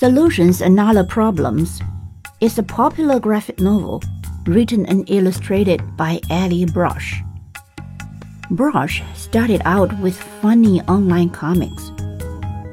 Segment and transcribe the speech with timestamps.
[0.00, 1.82] Solutions and Other Problems
[2.40, 4.02] is a popular graphic novel
[4.46, 7.20] written and illustrated by Allie Brosh.
[8.50, 11.90] Brosh started out with funny online comics.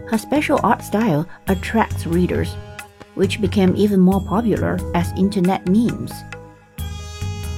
[0.09, 2.55] Her special art style attracts readers,
[3.15, 6.13] which became even more popular as internet memes.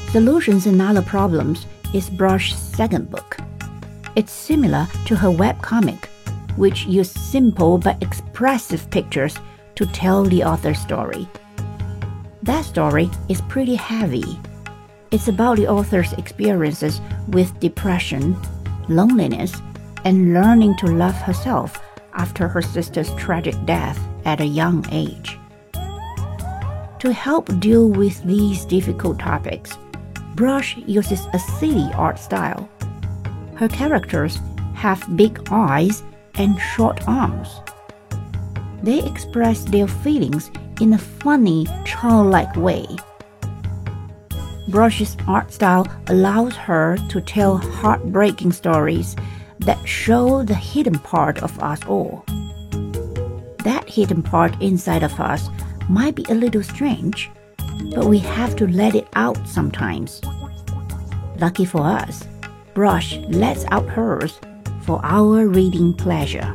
[0.10, 3.38] Solutions and Other Problems is Brosh's second book.
[4.16, 6.06] It's similar to her webcomic,
[6.56, 9.38] which used simple but expressive pictures
[9.80, 11.26] to tell the author's story.
[12.44, 14.38] That story is pretty heavy.
[15.10, 17.00] It's about the author's experiences
[17.30, 18.36] with depression,
[18.90, 19.56] loneliness,
[20.04, 21.80] and learning to love herself
[22.12, 25.40] after her sister's tragic death at a young age.
[27.00, 29.78] To help deal with these difficult topics,
[30.36, 32.68] Brosh uses a silly art style.
[33.56, 34.40] Her characters
[34.74, 36.04] have big eyes
[36.36, 37.62] and short arms
[38.84, 40.52] they express their feelings
[40.82, 42.86] in a funny, childlike way.
[44.70, 49.16] Brosh's art style allows her to tell heartbreaking stories
[49.60, 52.24] that show the hidden part of us all.
[53.64, 55.50] That hidden part inside of us
[55.90, 57.30] might be a little strange,
[57.96, 60.22] but we have to let it out sometimes.
[61.40, 62.28] Lucky for us,
[62.76, 64.40] Brosh lets out hers
[64.84, 66.54] for our reading pleasure.